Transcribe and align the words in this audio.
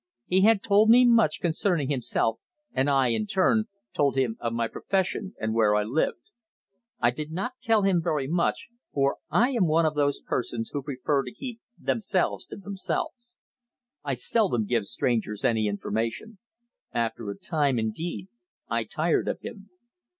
He 0.25 0.41
had 0.41 0.63
told 0.63 0.89
me 0.89 1.05
much 1.05 1.39
concerning 1.39 1.87
himself, 1.89 2.39
and 2.73 2.89
I, 2.89 3.09
in 3.09 3.27
turn, 3.27 3.65
told 3.93 4.15
him 4.15 4.35
of 4.39 4.51
my 4.51 4.67
profession 4.67 5.35
and 5.39 5.53
where 5.53 5.75
I 5.75 5.83
lived. 5.83 6.31
I 6.99 7.11
did 7.11 7.31
not 7.31 7.59
tell 7.61 7.83
him 7.83 8.01
very 8.01 8.27
much, 8.27 8.69
for 8.91 9.17
I 9.29 9.49
am 9.51 9.67
one 9.67 9.85
of 9.85 9.93
those 9.93 10.19
persons 10.19 10.71
who 10.73 10.81
prefer 10.81 11.21
to 11.23 11.31
keep 11.31 11.61
themselves 11.77 12.47
to 12.47 12.55
themselves. 12.55 13.35
I 14.03 14.15
seldom 14.15 14.65
give 14.65 14.85
strangers 14.87 15.45
any 15.45 15.67
information. 15.67 16.39
After 16.91 17.29
a 17.29 17.37
time, 17.37 17.77
indeed, 17.77 18.27
I 18.67 18.85
tired 18.85 19.27
of 19.27 19.41
him. 19.41 19.69